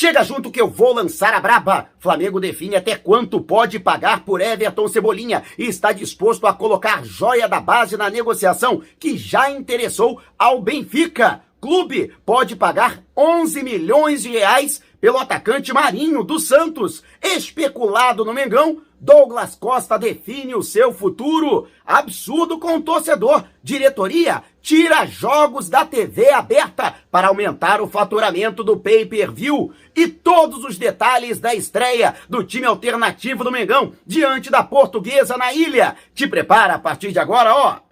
Chega 0.00 0.24
junto 0.24 0.50
que 0.50 0.58
eu 0.58 0.66
vou 0.66 0.94
lançar 0.94 1.34
a 1.34 1.40
braba. 1.40 1.90
Flamengo 1.98 2.40
define 2.40 2.74
até 2.74 2.96
quanto 2.96 3.38
pode 3.38 3.78
pagar 3.78 4.24
por 4.24 4.40
Everton 4.40 4.88
Cebolinha 4.88 5.42
e 5.58 5.66
está 5.66 5.92
disposto 5.92 6.46
a 6.46 6.54
colocar 6.54 7.04
joia 7.04 7.46
da 7.46 7.60
base 7.60 7.98
na 7.98 8.08
negociação 8.08 8.80
que 8.98 9.18
já 9.18 9.50
interessou 9.50 10.18
ao 10.38 10.62
Benfica. 10.62 11.42
Clube 11.60 12.14
pode 12.24 12.56
pagar 12.56 13.02
11 13.14 13.62
milhões 13.62 14.22
de 14.22 14.30
reais 14.30 14.80
pelo 14.98 15.18
atacante 15.18 15.70
Marinho 15.70 16.24
do 16.24 16.38
Santos, 16.38 17.02
especulado 17.22 18.24
no 18.24 18.32
Mengão 18.32 18.80
Douglas 19.00 19.54
Costa 19.54 19.98
define 19.98 20.54
o 20.54 20.62
seu 20.62 20.92
futuro. 20.92 21.66
Absurdo 21.86 22.58
com 22.58 22.76
o 22.76 22.82
torcedor. 22.82 23.44
Diretoria 23.62 24.42
tira 24.62 25.06
jogos 25.06 25.68
da 25.68 25.84
TV 25.84 26.30
aberta 26.30 26.94
para 27.10 27.28
aumentar 27.28 27.80
o 27.80 27.88
faturamento 27.88 28.62
do 28.62 28.76
pay-per-view. 28.76 29.72
E 29.94 30.06
todos 30.08 30.64
os 30.64 30.78
detalhes 30.78 31.40
da 31.40 31.54
estreia 31.54 32.14
do 32.28 32.44
time 32.44 32.66
alternativo 32.66 33.44
do 33.44 33.50
Mengão 33.50 33.92
diante 34.06 34.50
da 34.50 34.62
Portuguesa 34.62 35.36
na 35.36 35.52
ilha. 35.52 35.96
Te 36.14 36.26
prepara 36.26 36.74
a 36.74 36.78
partir 36.78 37.12
de 37.12 37.18
agora, 37.18 37.54
ó. 37.54 37.89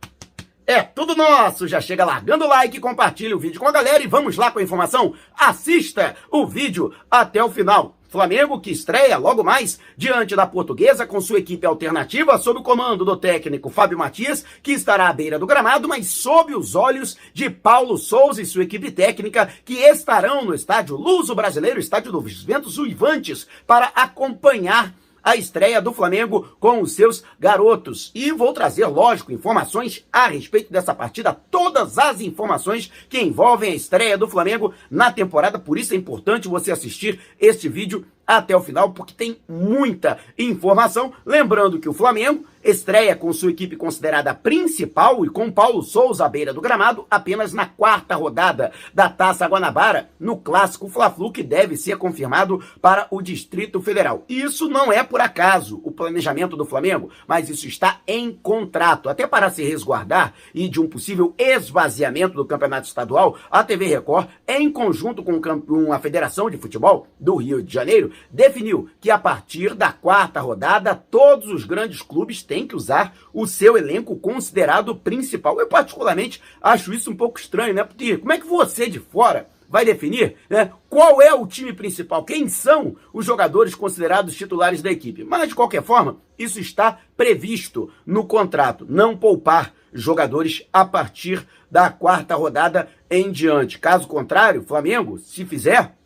É 0.68 0.82
tudo 0.82 1.16
nosso! 1.16 1.66
Já 1.66 1.80
chega 1.80 2.04
largando 2.04 2.44
o 2.44 2.48
like, 2.48 2.78
compartilha 2.78 3.34
o 3.34 3.38
vídeo 3.38 3.58
com 3.58 3.66
a 3.66 3.72
galera 3.72 4.04
e 4.04 4.06
vamos 4.06 4.36
lá 4.36 4.50
com 4.50 4.58
a 4.58 4.62
informação. 4.62 5.14
Assista 5.34 6.14
o 6.30 6.46
vídeo 6.46 6.92
até 7.10 7.42
o 7.42 7.50
final. 7.50 7.96
Flamengo 8.06 8.60
que 8.60 8.70
estreia 8.70 9.16
logo 9.16 9.42
mais 9.42 9.80
diante 9.96 10.36
da 10.36 10.46
Portuguesa 10.46 11.06
com 11.06 11.22
sua 11.22 11.38
equipe 11.38 11.66
alternativa 11.66 12.36
sob 12.36 12.60
o 12.60 12.62
comando 12.62 13.02
do 13.02 13.16
técnico 13.16 13.70
Fábio 13.70 13.96
Matias, 13.96 14.44
que 14.62 14.72
estará 14.72 15.08
à 15.08 15.12
beira 15.14 15.38
do 15.38 15.46
gramado, 15.46 15.88
mas 15.88 16.08
sob 16.08 16.54
os 16.54 16.74
olhos 16.74 17.16
de 17.32 17.48
Paulo 17.48 17.96
Souza 17.96 18.42
e 18.42 18.46
sua 18.46 18.64
equipe 18.64 18.90
técnica, 18.90 19.48
que 19.64 19.78
estarão 19.78 20.44
no 20.44 20.54
estádio 20.54 20.96
Luso 20.96 21.34
Brasileiro, 21.34 21.80
estádio 21.80 22.12
dos 22.12 22.44
Ventos 22.44 22.76
Uivantes, 22.76 23.46
para 23.66 23.86
acompanhar 23.94 24.94
a 25.28 25.36
estreia 25.36 25.82
do 25.82 25.92
Flamengo 25.92 26.56
com 26.58 26.80
os 26.80 26.92
seus 26.92 27.22
garotos. 27.38 28.10
E 28.14 28.32
vou 28.32 28.54
trazer, 28.54 28.86
lógico, 28.86 29.30
informações 29.30 30.06
a 30.10 30.26
respeito 30.26 30.72
dessa 30.72 30.94
partida, 30.94 31.36
todas 31.50 31.98
as 31.98 32.22
informações 32.22 32.90
que 33.10 33.20
envolvem 33.20 33.72
a 33.72 33.76
estreia 33.76 34.16
do 34.16 34.26
Flamengo 34.26 34.72
na 34.90 35.12
temporada. 35.12 35.58
Por 35.58 35.76
isso 35.76 35.92
é 35.92 35.98
importante 35.98 36.48
você 36.48 36.72
assistir 36.72 37.20
este 37.38 37.68
vídeo 37.68 38.06
até 38.26 38.56
o 38.56 38.62
final, 38.62 38.92
porque 38.92 39.12
tem 39.12 39.38
muita 39.46 40.18
informação. 40.38 41.12
Lembrando 41.26 41.78
que 41.78 41.90
o 41.90 41.94
Flamengo 41.94 42.46
estreia 42.62 43.14
com 43.14 43.32
sua 43.32 43.50
equipe 43.50 43.76
considerada 43.76 44.34
principal 44.34 45.24
e 45.24 45.28
com 45.28 45.50
Paulo 45.50 45.82
Souza 45.82 46.24
à 46.24 46.28
beira 46.28 46.52
do 46.52 46.60
gramado 46.60 47.06
apenas 47.10 47.52
na 47.52 47.66
quarta 47.66 48.14
rodada 48.14 48.72
da 48.92 49.08
Taça 49.08 49.46
Guanabara, 49.46 50.10
no 50.18 50.36
clássico 50.36 50.88
Fla-Flu, 50.88 51.32
que 51.32 51.42
deve 51.42 51.76
ser 51.76 51.96
confirmado 51.96 52.62
para 52.80 53.06
o 53.10 53.22
Distrito 53.22 53.80
Federal. 53.80 54.24
Isso 54.28 54.68
não 54.68 54.92
é 54.92 55.02
por 55.02 55.20
acaso 55.20 55.80
o 55.84 55.90
planejamento 55.90 56.56
do 56.56 56.64
Flamengo, 56.64 57.10
mas 57.26 57.48
isso 57.48 57.66
está 57.66 58.00
em 58.06 58.32
contrato. 58.32 59.08
Até 59.08 59.26
para 59.26 59.50
se 59.50 59.62
resguardar 59.62 60.34
e 60.54 60.68
de 60.68 60.80
um 60.80 60.88
possível 60.88 61.34
esvaziamento 61.38 62.34
do 62.34 62.44
campeonato 62.44 62.86
estadual, 62.86 63.36
a 63.50 63.62
TV 63.62 63.86
Record, 63.86 64.28
em 64.46 64.70
conjunto 64.70 65.22
com 65.22 65.92
a 65.92 65.98
Federação 65.98 66.50
de 66.50 66.56
Futebol 66.56 67.06
do 67.18 67.36
Rio 67.36 67.62
de 67.62 67.72
Janeiro, 67.72 68.10
definiu 68.30 68.88
que 69.00 69.10
a 69.10 69.18
partir 69.18 69.74
da 69.74 69.92
quarta 69.92 70.40
rodada, 70.40 70.94
todos 70.94 71.48
os 71.48 71.64
grandes 71.64 72.02
clubes 72.02 72.42
têm 72.48 72.66
que 72.66 72.74
usar 72.74 73.16
o 73.32 73.46
seu 73.46 73.76
elenco 73.76 74.16
considerado 74.16 74.96
principal. 74.96 75.60
Eu, 75.60 75.68
particularmente, 75.68 76.42
acho 76.60 76.92
isso 76.92 77.10
um 77.10 77.16
pouco 77.16 77.38
estranho, 77.38 77.74
né? 77.74 77.84
Porque 77.84 78.16
como 78.16 78.32
é 78.32 78.38
que 78.38 78.46
você 78.46 78.88
de 78.88 78.98
fora 78.98 79.48
vai 79.68 79.84
definir 79.84 80.36
né, 80.48 80.72
qual 80.88 81.20
é 81.20 81.32
o 81.34 81.46
time 81.46 81.74
principal, 81.74 82.24
quem 82.24 82.48
são 82.48 82.96
os 83.12 83.26
jogadores 83.26 83.74
considerados 83.74 84.34
titulares 84.34 84.80
da 84.80 84.90
equipe. 84.90 85.24
Mas, 85.24 85.50
de 85.50 85.54
qualquer 85.54 85.82
forma, 85.82 86.16
isso 86.38 86.58
está 86.58 86.98
previsto 87.14 87.90
no 88.06 88.24
contrato. 88.24 88.86
Não 88.88 89.14
poupar 89.14 89.74
jogadores 89.92 90.66
a 90.72 90.84
partir 90.86 91.46
da 91.70 91.90
quarta 91.90 92.34
rodada 92.34 92.88
em 93.10 93.30
diante. 93.30 93.78
Caso 93.78 94.08
contrário, 94.08 94.64
Flamengo, 94.66 95.18
se 95.18 95.44
fizer, 95.44 95.97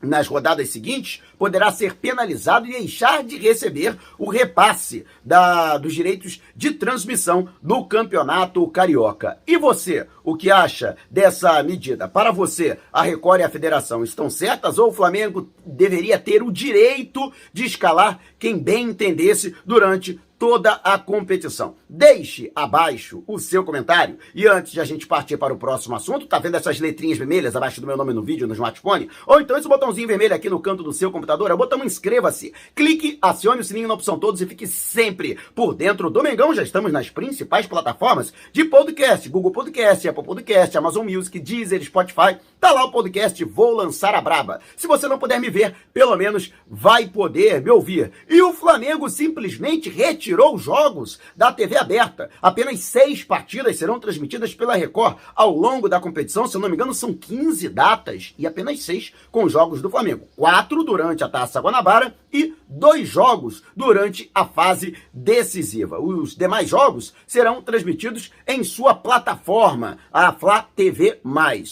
nas 0.00 0.26
rodadas 0.26 0.68
seguintes, 0.68 1.22
poderá 1.38 1.70
ser 1.70 1.94
penalizado 1.94 2.66
e 2.66 2.72
deixar 2.72 3.22
de 3.22 3.36
receber 3.36 3.96
o 4.18 4.30
repasse 4.30 5.04
da, 5.24 5.76
dos 5.78 5.94
direitos 5.94 6.40
de 6.54 6.72
transmissão 6.72 7.48
do 7.62 7.84
Campeonato 7.84 8.66
Carioca. 8.68 9.38
E 9.46 9.56
você, 9.56 10.06
o 10.22 10.36
que 10.36 10.50
acha 10.50 10.96
dessa 11.10 11.62
medida? 11.62 12.08
Para 12.08 12.30
você, 12.30 12.78
a 12.92 13.02
Record 13.02 13.40
e 13.40 13.44
a 13.44 13.50
Federação 13.50 14.04
estão 14.04 14.30
certas 14.30 14.78
ou 14.78 14.88
o 14.88 14.94
Flamengo 14.94 15.48
deveria 15.64 16.18
ter 16.18 16.42
o 16.42 16.52
direito 16.52 17.32
de 17.52 17.64
escalar 17.64 18.20
quem 18.38 18.58
bem 18.58 18.90
entendesse 18.90 19.54
durante 19.64 20.20
toda 20.38 20.72
a 20.84 20.98
competição. 20.98 21.74
Deixe 21.88 22.52
abaixo 22.54 23.24
o 23.26 23.38
seu 23.38 23.64
comentário. 23.64 24.18
E 24.34 24.46
antes 24.46 24.72
de 24.72 24.80
a 24.80 24.84
gente 24.84 25.06
partir 25.06 25.36
para 25.36 25.52
o 25.52 25.58
próximo 25.58 25.96
assunto, 25.96 26.26
tá 26.26 26.38
vendo 26.38 26.56
essas 26.56 26.78
letrinhas 26.78 27.18
vermelhas 27.18 27.56
abaixo 27.56 27.80
do 27.80 27.86
meu 27.86 27.96
nome 27.96 28.14
no 28.14 28.22
vídeo, 28.22 28.46
no 28.46 28.54
smartphone? 28.54 29.10
Ou 29.26 29.40
então 29.40 29.58
esse 29.58 29.68
botãozinho 29.68 30.06
vermelho 30.06 30.34
aqui 30.34 30.48
no 30.48 30.60
canto 30.60 30.82
do 30.82 30.92
seu 30.92 31.10
computador, 31.10 31.50
é 31.50 31.54
o 31.54 31.58
botão 31.58 31.84
inscreva-se. 31.84 32.52
Clique, 32.74 33.18
acione 33.20 33.60
o 33.60 33.64
sininho 33.64 33.88
na 33.88 33.94
opção 33.94 34.18
todos 34.18 34.40
e 34.40 34.46
fique 34.46 34.66
sempre 34.66 35.36
por 35.54 35.74
dentro 35.74 36.08
do 36.08 36.22
Mengão. 36.22 36.54
Já 36.54 36.62
estamos 36.62 36.92
nas 36.92 37.10
principais 37.10 37.66
plataformas 37.66 38.32
de 38.52 38.64
podcast, 38.64 39.28
Google 39.28 39.50
Podcast, 39.50 40.08
Apple 40.08 40.24
Podcast, 40.24 40.78
Amazon 40.78 41.06
Music, 41.06 41.38
Deezer, 41.40 41.82
Spotify. 41.82 42.36
Tá 42.60 42.72
lá 42.72 42.84
o 42.84 42.90
podcast 42.90 43.44
Vou 43.44 43.74
Lançar 43.74 44.14
a 44.14 44.20
Braba. 44.20 44.60
Se 44.76 44.86
você 44.86 45.06
não 45.06 45.18
puder 45.18 45.40
me 45.40 45.50
ver, 45.50 45.74
pelo 45.92 46.16
menos 46.16 46.52
vai 46.66 47.06
poder 47.06 47.60
me 47.62 47.70
ouvir. 47.70 48.12
E 48.28 48.40
o 48.40 48.52
Flamengo 48.52 49.08
simplesmente 49.08 49.88
retirou 49.88 50.38
tirou 50.38 50.58
jogos 50.58 51.18
da 51.34 51.50
TV 51.52 51.76
aberta. 51.76 52.30
Apenas 52.40 52.80
seis 52.80 53.24
partidas 53.24 53.76
serão 53.76 53.98
transmitidas 53.98 54.54
pela 54.54 54.76
Record 54.76 55.16
ao 55.34 55.50
longo 55.50 55.88
da 55.88 55.98
competição. 55.98 56.46
Se 56.46 56.56
eu 56.56 56.60
não 56.60 56.68
me 56.68 56.74
engano, 56.74 56.92
são 56.94 57.12
15 57.12 57.68
datas 57.70 58.34
e 58.38 58.46
apenas 58.46 58.82
seis 58.82 59.12
com 59.32 59.48
jogos 59.48 59.82
do 59.82 59.90
Flamengo. 59.90 60.28
Quatro 60.36 60.84
durante 60.84 61.24
a 61.24 61.28
Taça 61.28 61.60
Guanabara 61.60 62.14
e 62.32 62.54
dois 62.68 63.08
jogos 63.08 63.62
durante 63.74 64.30
a 64.34 64.44
fase 64.44 64.96
decisiva. 65.12 65.98
Os 65.98 66.36
demais 66.36 66.68
jogos 66.68 67.14
serão 67.26 67.62
transmitidos 67.62 68.32
em 68.46 68.62
sua 68.62 68.94
plataforma, 68.94 69.98
a 70.12 70.32
Flá 70.32 70.62
TV+. 70.76 71.20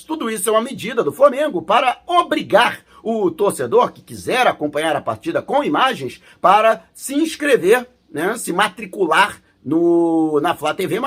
Tudo 0.06 0.30
isso 0.30 0.48
é 0.48 0.52
uma 0.52 0.62
medida 0.62 1.04
do 1.04 1.12
Flamengo 1.12 1.62
para 1.62 2.02
obrigar 2.06 2.80
o 3.02 3.30
torcedor 3.30 3.92
que 3.92 4.02
quiser 4.02 4.46
acompanhar 4.46 4.96
a 4.96 5.00
partida 5.00 5.40
com 5.40 5.62
imagens 5.62 6.20
para 6.40 6.84
se 6.92 7.14
inscrever 7.14 7.86
né, 8.10 8.36
se 8.36 8.52
matricular 8.52 9.42
no, 9.66 10.40
na 10.40 10.54
Flá 10.54 10.72
TV+, 10.72 11.00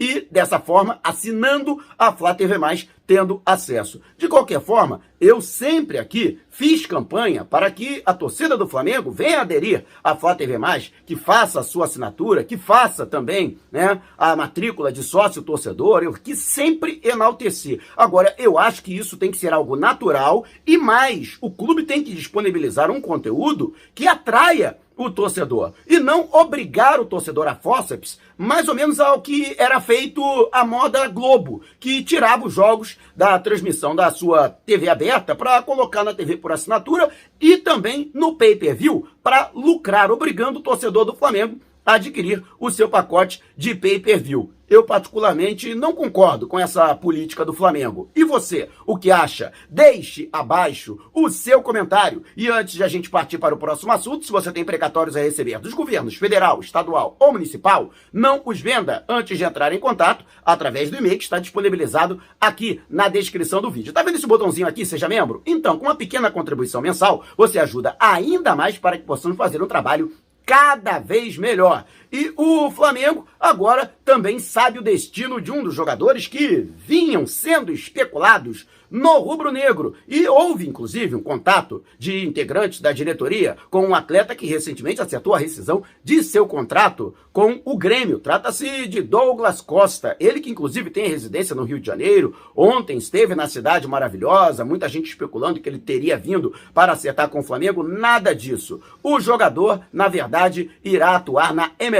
e 0.00 0.26
dessa 0.30 0.58
forma, 0.58 0.98
assinando 1.04 1.78
a 1.98 2.10
Flá 2.10 2.34
TV+, 2.34 2.54
tendo 3.06 3.42
acesso. 3.44 4.00
De 4.16 4.28
qualquer 4.28 4.60
forma, 4.60 5.02
eu 5.20 5.40
sempre 5.42 5.98
aqui 5.98 6.38
fiz 6.48 6.86
campanha 6.86 7.44
para 7.44 7.70
que 7.70 8.02
a 8.04 8.14
torcida 8.14 8.56
do 8.56 8.66
Flamengo 8.66 9.10
venha 9.10 9.42
aderir 9.42 9.84
à 10.02 10.16
Flá 10.16 10.34
TV+, 10.34 10.58
que 11.04 11.16
faça 11.16 11.60
a 11.60 11.62
sua 11.62 11.84
assinatura, 11.84 12.42
que 12.42 12.56
faça 12.56 13.04
também 13.04 13.58
né, 13.70 14.00
a 14.16 14.34
matrícula 14.34 14.90
de 14.90 15.02
sócio 15.02 15.42
torcedor, 15.42 16.02
eu 16.02 16.12
que 16.14 16.34
sempre 16.34 17.00
enalteci. 17.04 17.78
Agora, 17.94 18.34
eu 18.38 18.58
acho 18.58 18.82
que 18.82 18.96
isso 18.96 19.18
tem 19.18 19.30
que 19.30 19.38
ser 19.38 19.52
algo 19.52 19.76
natural 19.76 20.46
e 20.66 20.78
mais, 20.78 21.36
o 21.42 21.50
clube 21.50 21.82
tem 21.82 22.02
que 22.02 22.14
disponibilizar 22.14 22.90
um 22.90 23.00
conteúdo 23.00 23.74
que 23.94 24.06
atraia 24.06 24.78
o 24.98 25.08
torcedor. 25.08 25.72
E 25.86 25.98
não 25.98 26.28
obrigar 26.32 27.00
o 27.00 27.06
torcedor 27.06 27.46
a 27.46 27.54
fórceps, 27.54 28.18
mais 28.36 28.68
ou 28.68 28.74
menos 28.74 28.98
ao 28.98 29.22
que 29.22 29.54
era 29.56 29.80
feito 29.80 30.20
a 30.52 30.64
moda 30.64 31.06
Globo, 31.08 31.62
que 31.78 32.02
tirava 32.02 32.46
os 32.46 32.52
jogos 32.52 32.98
da 33.16 33.38
transmissão 33.38 33.94
da 33.94 34.10
sua 34.10 34.50
TV 34.50 34.88
aberta 34.88 35.34
para 35.34 35.62
colocar 35.62 36.02
na 36.02 36.12
TV 36.12 36.36
por 36.36 36.52
assinatura 36.52 37.08
e 37.40 37.56
também 37.56 38.10
no 38.12 38.34
pay-per-view 38.34 39.08
para 39.22 39.50
lucrar, 39.54 40.10
obrigando 40.10 40.58
o 40.58 40.62
torcedor 40.62 41.04
do 41.04 41.14
Flamengo 41.14 41.60
adquirir 41.88 42.44
o 42.60 42.70
seu 42.70 42.88
pacote 42.88 43.42
de 43.56 43.74
pay-per-view. 43.74 44.52
Eu, 44.68 44.84
particularmente, 44.84 45.74
não 45.74 45.94
concordo 45.94 46.46
com 46.46 46.58
essa 46.58 46.94
política 46.94 47.42
do 47.42 47.54
Flamengo. 47.54 48.10
E 48.14 48.22
você, 48.22 48.68
o 48.84 48.98
que 48.98 49.10
acha? 49.10 49.50
Deixe 49.70 50.28
abaixo 50.30 50.98
o 51.14 51.30
seu 51.30 51.62
comentário. 51.62 52.22
E 52.36 52.48
antes 52.48 52.74
de 52.74 52.84
a 52.84 52.88
gente 52.88 53.08
partir 53.08 53.38
para 53.38 53.54
o 53.54 53.58
próximo 53.58 53.90
assunto, 53.92 54.26
se 54.26 54.32
você 54.32 54.52
tem 54.52 54.66
precatórios 54.66 55.16
a 55.16 55.20
receber 55.20 55.58
dos 55.58 55.72
governos 55.72 56.16
federal, 56.16 56.60
estadual 56.60 57.16
ou 57.18 57.32
municipal, 57.32 57.90
não 58.12 58.42
os 58.44 58.60
venda 58.60 59.06
antes 59.08 59.38
de 59.38 59.44
entrar 59.44 59.72
em 59.72 59.80
contato 59.80 60.22
através 60.44 60.90
do 60.90 60.98
e-mail 60.98 61.16
que 61.16 61.24
está 61.24 61.38
disponibilizado 61.38 62.20
aqui 62.38 62.82
na 62.90 63.08
descrição 63.08 63.62
do 63.62 63.70
vídeo. 63.70 63.94
Tá 63.94 64.02
vendo 64.02 64.16
esse 64.16 64.26
botãozinho 64.26 64.68
aqui, 64.68 64.84
seja 64.84 65.08
membro? 65.08 65.40
Então, 65.46 65.78
com 65.78 65.86
uma 65.86 65.94
pequena 65.94 66.30
contribuição 66.30 66.82
mensal, 66.82 67.24
você 67.38 67.58
ajuda 67.58 67.96
ainda 67.98 68.54
mais 68.54 68.76
para 68.76 68.98
que 68.98 69.04
possamos 69.04 69.38
fazer 69.38 69.62
um 69.62 69.66
trabalho 69.66 70.12
cada 70.48 70.98
vez 70.98 71.36
melhor. 71.36 71.84
E 72.10 72.32
o 72.36 72.70
Flamengo 72.70 73.26
agora 73.38 73.92
também 74.04 74.38
sabe 74.38 74.78
o 74.78 74.82
destino 74.82 75.40
de 75.40 75.52
um 75.52 75.62
dos 75.62 75.74
jogadores 75.74 76.26
que 76.26 76.66
vinham 76.86 77.26
sendo 77.26 77.72
especulados 77.72 78.66
no 78.90 79.18
rubro-negro. 79.18 79.94
E 80.06 80.26
houve, 80.26 80.66
inclusive, 80.66 81.14
um 81.14 81.22
contato 81.22 81.82
de 81.98 82.24
integrantes 82.24 82.80
da 82.80 82.92
diretoria 82.92 83.56
com 83.70 83.86
um 83.86 83.94
atleta 83.94 84.34
que 84.34 84.46
recentemente 84.46 85.00
acertou 85.00 85.34
a 85.34 85.38
rescisão 85.38 85.82
de 86.02 86.22
seu 86.22 86.46
contrato 86.46 87.14
com 87.32 87.60
o 87.64 87.76
Grêmio. 87.76 88.18
Trata-se 88.18 88.88
de 88.88 89.02
Douglas 89.02 89.60
Costa, 89.60 90.16
ele 90.18 90.40
que 90.40 90.50
inclusive 90.50 90.90
tem 90.90 91.08
residência 91.08 91.54
no 91.54 91.64
Rio 91.64 91.78
de 91.78 91.86
Janeiro. 91.86 92.34
Ontem 92.56 92.98
esteve 92.98 93.34
na 93.34 93.46
cidade 93.46 93.86
maravilhosa, 93.86 94.64
muita 94.64 94.88
gente 94.88 95.10
especulando 95.10 95.60
que 95.60 95.68
ele 95.68 95.78
teria 95.78 96.16
vindo 96.16 96.54
para 96.72 96.92
acertar 96.92 97.28
com 97.28 97.40
o 97.40 97.44
Flamengo. 97.44 97.82
Nada 97.82 98.34
disso. 98.34 98.80
O 99.02 99.20
jogador, 99.20 99.82
na 99.92 100.08
verdade, 100.08 100.70
irá 100.82 101.14
atuar 101.14 101.54
na 101.54 101.72
MLS. 101.78 101.97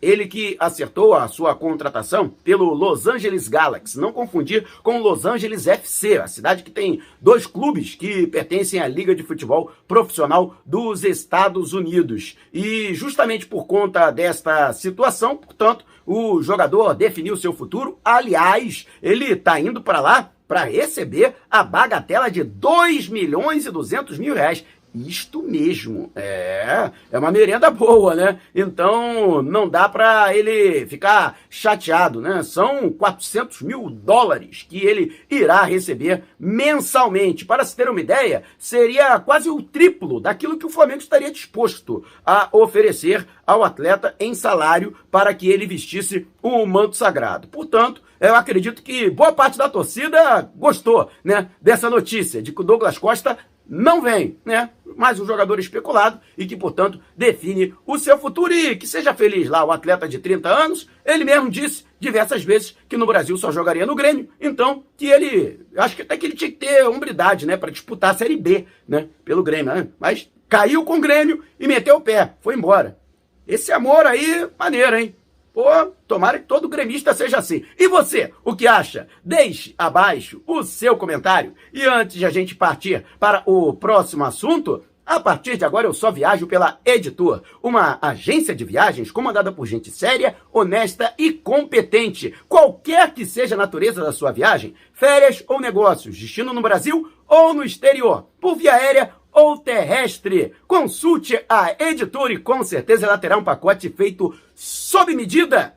Ele 0.00 0.26
que 0.26 0.56
acertou 0.58 1.14
a 1.14 1.26
sua 1.28 1.54
contratação 1.54 2.28
pelo 2.44 2.72
Los 2.72 3.06
Angeles 3.06 3.48
Galaxy. 3.48 3.98
Não 3.98 4.12
confundir 4.12 4.66
com 4.82 5.00
Los 5.00 5.24
Angeles 5.24 5.66
FC, 5.66 6.18
a 6.18 6.26
cidade 6.26 6.62
que 6.62 6.70
tem 6.70 7.00
dois 7.20 7.46
clubes 7.46 7.94
que 7.94 8.26
pertencem 8.26 8.80
à 8.80 8.86
Liga 8.86 9.14
de 9.14 9.22
Futebol 9.22 9.70
Profissional 9.88 10.56
dos 10.64 11.04
Estados 11.04 11.72
Unidos. 11.72 12.36
E 12.52 12.94
justamente 12.94 13.46
por 13.46 13.66
conta 13.66 14.10
desta 14.10 14.72
situação, 14.72 15.36
portanto, 15.36 15.84
o 16.06 16.42
jogador 16.42 16.94
definiu 16.94 17.36
seu 17.36 17.52
futuro. 17.52 17.98
Aliás, 18.04 18.86
ele 19.02 19.32
está 19.32 19.60
indo 19.60 19.80
para 19.80 20.00
lá 20.00 20.32
para 20.50 20.64
receber 20.64 21.36
a 21.48 21.62
bagatela 21.62 22.28
de 22.28 22.42
2 22.42 23.08
milhões 23.08 23.66
e 23.66 23.70
200 23.70 24.18
mil 24.18 24.34
reais. 24.34 24.64
Isto 24.94 25.40
mesmo, 25.42 26.10
é, 26.16 26.90
é 27.12 27.18
uma 27.18 27.30
merenda 27.30 27.70
boa, 27.70 28.14
né? 28.14 28.40
Então 28.52 29.40
não 29.40 29.68
dá 29.68 29.88
para 29.88 30.36
ele 30.36 30.84
ficar 30.86 31.38
chateado, 31.48 32.20
né? 32.20 32.42
São 32.42 32.90
400 32.90 33.62
mil 33.62 33.88
dólares 33.88 34.66
que 34.68 34.84
ele 34.84 35.16
irá 35.30 35.62
receber 35.62 36.24
mensalmente. 36.38 37.44
Para 37.44 37.64
se 37.64 37.76
ter 37.76 37.88
uma 37.88 38.00
ideia, 38.00 38.42
seria 38.58 39.18
quase 39.20 39.48
o 39.48 39.62
triplo 39.62 40.20
daquilo 40.20 40.58
que 40.58 40.66
o 40.66 40.70
Flamengo 40.70 41.00
estaria 41.00 41.30
disposto 41.30 42.04
a 42.26 42.48
oferecer 42.50 43.26
ao 43.46 43.62
atleta 43.62 44.14
em 44.18 44.34
salário 44.34 44.96
para 45.10 45.32
que 45.34 45.48
ele 45.48 45.66
vestisse 45.66 46.26
o 46.42 46.66
manto 46.66 46.96
sagrado. 46.96 47.46
Portanto, 47.48 48.02
eu 48.20 48.34
acredito 48.34 48.82
que 48.82 49.08
boa 49.08 49.32
parte 49.32 49.56
da 49.56 49.68
torcida 49.68 50.42
gostou, 50.54 51.10
né, 51.24 51.48
dessa 51.60 51.88
notícia 51.88 52.42
de 52.42 52.52
que 52.52 52.60
o 52.60 52.64
Douglas 52.64 52.98
Costa 52.98 53.38
não 53.72 54.02
vem, 54.02 54.36
né? 54.44 54.70
Mais 54.96 55.20
um 55.20 55.24
jogador 55.24 55.60
especulado 55.60 56.20
e 56.36 56.44
que, 56.44 56.56
portanto, 56.56 57.00
define 57.16 57.72
o 57.86 57.96
seu 58.00 58.18
futuro 58.18 58.52
e 58.52 58.74
que 58.74 58.84
seja 58.84 59.14
feliz 59.14 59.48
lá, 59.48 59.64
o 59.64 59.70
atleta 59.70 60.08
de 60.08 60.18
30 60.18 60.48
anos. 60.48 60.88
Ele 61.04 61.24
mesmo 61.24 61.48
disse 61.48 61.84
diversas 62.00 62.42
vezes 62.42 62.76
que 62.88 62.96
no 62.96 63.06
Brasil 63.06 63.36
só 63.36 63.52
jogaria 63.52 63.86
no 63.86 63.94
Grêmio, 63.94 64.28
então 64.40 64.82
que 64.96 65.06
ele, 65.06 65.60
acho 65.76 65.94
que 65.94 66.02
até 66.02 66.16
que 66.16 66.26
ele 66.26 66.34
tinha 66.34 66.50
que 66.50 66.56
ter 66.56 66.84
hombridade, 66.84 67.46
né, 67.46 67.56
para 67.56 67.70
disputar 67.70 68.10
a 68.10 68.18
Série 68.18 68.36
B, 68.36 68.66
né, 68.88 69.06
pelo 69.24 69.44
Grêmio, 69.44 69.72
né? 69.72 69.86
Mas 70.00 70.28
caiu 70.48 70.84
com 70.84 70.96
o 70.96 71.00
Grêmio 71.00 71.44
e 71.58 71.68
meteu 71.68 71.96
o 71.96 72.00
pé, 72.00 72.34
foi 72.40 72.56
embora. 72.56 72.98
Esse 73.46 73.70
amor 73.70 74.04
aí, 74.04 74.48
maneiro, 74.58 74.98
hein? 74.98 75.14
Pô, 75.52 75.64
tomara 76.06 76.38
que 76.38 76.46
todo 76.46 76.68
gremista 76.68 77.12
seja 77.12 77.38
assim. 77.38 77.64
E 77.78 77.88
você, 77.88 78.32
o 78.44 78.54
que 78.54 78.66
acha? 78.66 79.08
Deixe 79.24 79.74
abaixo 79.76 80.42
o 80.46 80.62
seu 80.62 80.96
comentário. 80.96 81.54
E 81.72 81.84
antes 81.84 82.16
de 82.16 82.24
a 82.24 82.30
gente 82.30 82.54
partir 82.54 83.04
para 83.18 83.42
o 83.46 83.74
próximo 83.74 84.24
assunto, 84.24 84.84
a 85.10 85.18
partir 85.18 85.56
de 85.56 85.64
agora 85.64 85.88
eu 85.88 85.92
só 85.92 86.08
viajo 86.12 86.46
pela 86.46 86.78
Editor, 86.84 87.42
uma 87.60 87.98
agência 88.00 88.54
de 88.54 88.64
viagens 88.64 89.10
comandada 89.10 89.50
por 89.50 89.66
gente 89.66 89.90
séria, 89.90 90.36
honesta 90.52 91.12
e 91.18 91.32
competente. 91.32 92.32
Qualquer 92.48 93.12
que 93.12 93.26
seja 93.26 93.56
a 93.56 93.58
natureza 93.58 94.04
da 94.04 94.12
sua 94.12 94.30
viagem, 94.30 94.72
férias 94.92 95.42
ou 95.48 95.60
negócios, 95.60 96.16
destino 96.16 96.52
no 96.52 96.62
Brasil 96.62 97.10
ou 97.26 97.52
no 97.52 97.64
exterior, 97.64 98.28
por 98.40 98.54
via 98.54 98.74
aérea 98.74 99.12
ou 99.32 99.58
terrestre. 99.58 100.52
Consulte 100.66 101.42
a 101.48 101.74
editora 101.78 102.32
e 102.32 102.38
com 102.38 102.62
certeza 102.62 103.06
ela 103.06 103.18
terá 103.18 103.36
um 103.36 103.44
pacote 103.44 103.88
feito 103.90 104.34
sob 104.54 105.14
medida. 105.14 105.74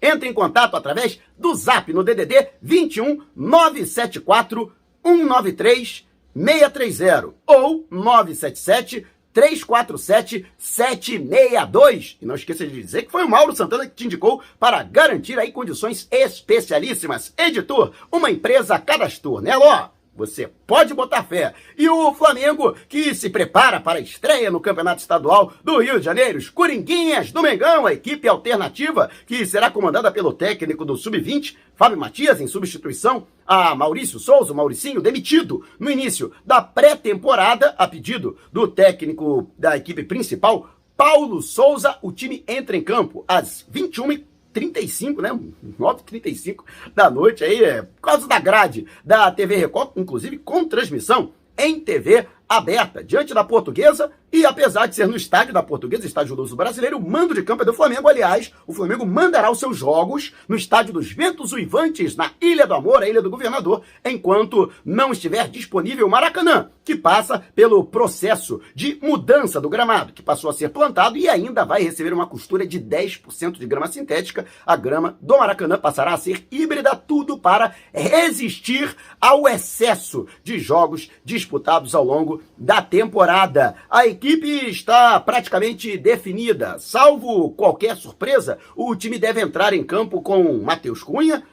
Entre 0.00 0.28
em 0.28 0.32
contato 0.32 0.76
através 0.76 1.18
do 1.38 1.54
zap 1.54 1.92
no 1.92 2.04
DDD 2.04 2.48
21 2.60 3.22
974 3.34 4.72
193 5.04 6.06
630 6.34 7.34
ou 7.46 7.86
977 7.90 9.06
347 9.32 10.46
762. 10.56 12.16
E 12.22 12.26
não 12.26 12.34
esqueça 12.34 12.66
de 12.66 12.80
dizer 12.80 13.02
que 13.02 13.12
foi 13.12 13.24
o 13.24 13.28
Mauro 13.28 13.54
Santana 13.54 13.86
que 13.86 13.94
te 13.94 14.06
indicou 14.06 14.42
para 14.58 14.82
garantir 14.82 15.38
aí 15.38 15.52
condições 15.52 16.08
especialíssimas. 16.10 17.34
Editor, 17.36 17.92
uma 18.10 18.30
empresa 18.30 18.78
cadastrou, 18.78 19.42
né, 19.42 19.54
Ló? 19.54 19.90
Você 20.16 20.50
pode 20.66 20.94
botar 20.94 21.22
fé. 21.24 21.52
E 21.76 21.88
o 21.88 22.14
Flamengo, 22.14 22.74
que 22.88 23.14
se 23.14 23.28
prepara 23.28 23.78
para 23.80 23.98
a 23.98 24.02
estreia 24.02 24.50
no 24.50 24.60
Campeonato 24.60 25.00
Estadual 25.00 25.52
do 25.62 25.78
Rio 25.78 25.98
de 25.98 26.04
Janeiro, 26.04 26.38
os 26.38 26.48
Coringuinhas 26.48 27.30
do 27.30 27.42
Mengão, 27.42 27.86
a 27.86 27.92
equipe 27.92 28.26
alternativa, 28.26 29.10
que 29.26 29.44
será 29.44 29.70
comandada 29.70 30.10
pelo 30.10 30.32
técnico 30.32 30.84
do 30.84 30.96
Sub-20, 30.96 31.56
Fábio 31.74 31.98
Matias, 31.98 32.40
em 32.40 32.46
substituição 32.46 33.26
a 33.46 33.74
Maurício 33.74 34.18
Souza, 34.18 34.52
o 34.52 34.56
Mauricinho, 34.56 35.00
demitido 35.00 35.64
no 35.78 35.90
início 35.90 36.32
da 36.44 36.60
pré-temporada, 36.60 37.74
a 37.78 37.86
pedido 37.86 38.36
do 38.52 38.66
técnico 38.66 39.50
da 39.56 39.76
equipe 39.76 40.02
principal, 40.02 40.70
Paulo 40.96 41.42
Souza. 41.42 41.98
O 42.02 42.10
time 42.10 42.42
entra 42.48 42.76
em 42.76 42.82
campo 42.82 43.24
às 43.28 43.64
21h 43.72 44.24
35, 44.56 45.20
né? 45.20 45.38
9h35 45.78 46.64
da 46.94 47.10
noite 47.10 47.44
aí, 47.44 47.62
é, 47.62 47.82
por 47.82 48.00
causa 48.00 48.26
da 48.26 48.38
grade 48.38 48.86
da 49.04 49.30
TV 49.30 49.56
Record, 49.56 49.90
inclusive 49.96 50.38
com 50.38 50.64
transmissão 50.64 51.32
em 51.58 51.78
TV 51.78 52.26
aberta, 52.48 53.04
diante 53.04 53.34
da 53.34 53.44
portuguesa 53.44 54.10
e 54.36 54.44
apesar 54.44 54.84
de 54.84 54.94
ser 54.94 55.08
no 55.08 55.16
estádio 55.16 55.54
da 55.54 55.62
Portuguesa, 55.62 56.06
estádio 56.06 56.34
Luso 56.34 56.54
Brasileiro, 56.54 56.98
o 56.98 57.10
mando 57.10 57.32
de 57.32 57.42
campo 57.42 57.62
é 57.62 57.64
do 57.64 57.72
Flamengo. 57.72 58.06
Aliás, 58.06 58.52
o 58.66 58.72
Flamengo 58.74 59.06
mandará 59.06 59.50
os 59.50 59.58
seus 59.58 59.78
jogos 59.78 60.34
no 60.46 60.54
estádio 60.54 60.92
dos 60.92 61.10
Ventos 61.10 61.54
Uivantes, 61.54 62.14
na 62.16 62.32
Ilha 62.38 62.66
do 62.66 62.74
Amor, 62.74 63.02
a 63.02 63.08
Ilha 63.08 63.22
do 63.22 63.30
Governador, 63.30 63.80
enquanto 64.04 64.70
não 64.84 65.10
estiver 65.10 65.48
disponível 65.48 66.06
o 66.06 66.10
Maracanã, 66.10 66.68
que 66.84 66.94
passa 66.94 67.42
pelo 67.54 67.82
processo 67.82 68.60
de 68.74 68.98
mudança 69.00 69.58
do 69.58 69.70
gramado, 69.70 70.12
que 70.12 70.22
passou 70.22 70.50
a 70.50 70.52
ser 70.52 70.68
plantado 70.68 71.16
e 71.16 71.30
ainda 71.30 71.64
vai 71.64 71.82
receber 71.82 72.12
uma 72.12 72.26
costura 72.26 72.66
de 72.66 72.78
10% 72.78 73.52
de 73.58 73.66
grama 73.66 73.86
sintética. 73.86 74.44
A 74.66 74.76
grama 74.76 75.16
do 75.18 75.38
Maracanã 75.38 75.78
passará 75.78 76.12
a 76.12 76.18
ser 76.18 76.46
híbrida, 76.50 76.94
tudo 76.94 77.38
para 77.38 77.74
resistir 77.90 78.94
ao 79.18 79.48
excesso 79.48 80.26
de 80.44 80.58
jogos 80.58 81.10
disputados 81.24 81.94
ao 81.94 82.04
longo 82.04 82.42
da 82.58 82.82
temporada. 82.82 83.76
A 83.88 84.06
equipe 84.06 84.25
equipe 84.26 84.68
está 84.68 85.20
praticamente 85.20 85.96
definida. 85.96 86.80
Salvo 86.80 87.50
qualquer 87.52 87.96
surpresa, 87.96 88.58
o 88.74 88.96
time 88.96 89.20
deve 89.20 89.40
entrar 89.40 89.72
em 89.72 89.84
campo 89.84 90.20
com 90.20 90.58
Matheus 90.58 91.00
Cunha, 91.00 91.44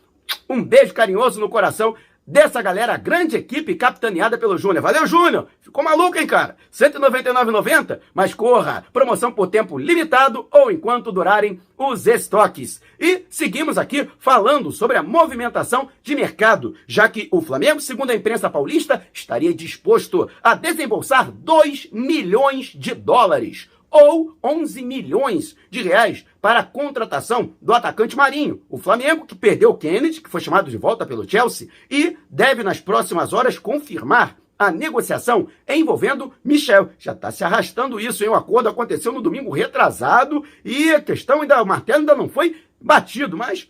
Um 0.49 0.63
beijo 0.63 0.93
carinhoso 0.93 1.39
no 1.39 1.49
coração 1.49 1.95
dessa 2.25 2.61
galera, 2.61 2.97
grande 2.97 3.35
equipe 3.35 3.75
capitaneada 3.75 4.37
pelo 4.37 4.57
Júnior. 4.57 4.81
Valeu, 4.81 5.05
Júnior! 5.05 5.47
Ficou 5.61 5.83
maluco, 5.83 6.17
hein, 6.17 6.25
cara? 6.25 6.55
R$ 6.71 6.89
199,90? 6.89 7.99
Mas 8.13 8.33
corra! 8.33 8.85
Promoção 8.93 9.31
por 9.31 9.47
tempo 9.47 9.77
limitado 9.77 10.47
ou 10.51 10.71
enquanto 10.71 11.11
durarem 11.11 11.59
os 11.77 12.07
estoques. 12.07 12.81
E 12.99 13.25
seguimos 13.29 13.77
aqui 13.77 14.09
falando 14.19 14.71
sobre 14.71 14.97
a 14.97 15.03
movimentação 15.03 15.89
de 16.01 16.15
mercado, 16.15 16.75
já 16.87 17.09
que 17.09 17.27
o 17.31 17.41
Flamengo, 17.41 17.81
segundo 17.81 18.11
a 18.11 18.15
imprensa 18.15 18.49
paulista, 18.49 19.05
estaria 19.13 19.53
disposto 19.53 20.29
a 20.41 20.55
desembolsar 20.55 21.31
2 21.31 21.89
milhões 21.91 22.67
de 22.67 22.93
dólares 22.93 23.69
ou 23.93 24.35
11 24.43 24.81
milhões 24.81 25.55
de 25.69 25.83
reais 25.83 26.25
para 26.41 26.59
a 26.59 26.65
contratação 26.65 27.53
do 27.61 27.71
atacante 27.73 28.17
Marinho. 28.17 28.63
O 28.67 28.79
Flamengo, 28.79 29.25
que 29.25 29.35
perdeu 29.35 29.69
o 29.69 29.77
Kennedy, 29.77 30.19
que 30.19 30.29
foi 30.29 30.41
chamado 30.41 30.71
de 30.71 30.77
volta 30.77 31.05
pelo 31.05 31.29
Chelsea, 31.29 31.69
e 31.89 32.17
deve 32.27 32.63
nas 32.63 32.79
próximas 32.79 33.33
horas 33.33 33.59
confirmar 33.59 34.35
a 34.57 34.71
negociação 34.71 35.47
envolvendo 35.67 36.33
Michel. 36.43 36.89
Já 36.97 37.11
está 37.11 37.31
se 37.31 37.43
arrastando 37.43 37.99
isso? 37.99 38.25
O 38.25 38.33
acordo 38.33 38.69
aconteceu 38.69 39.11
no 39.11 39.21
domingo 39.21 39.51
retrasado 39.51 40.43
e 40.65 40.91
a 40.91 41.01
questão 41.01 41.41
ainda, 41.41 41.61
o 41.61 41.65
martelo 41.65 41.99
ainda 41.99 42.15
não 42.15 42.27
foi 42.27 42.57
batido, 42.81 43.37
mas 43.37 43.69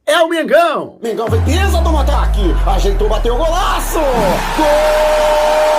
é 0.06 0.20
o 0.20 0.30
Mengão. 0.30 0.98
Mengão 1.02 1.28
vem 1.28 1.44
pisa 1.44 1.82
do 1.82 1.98
ataque, 1.98 2.42
ajeitou, 2.68 3.10
bateu 3.10 3.36
o 3.36 3.38
golaço. 3.38 4.00
Gol! 4.58 5.75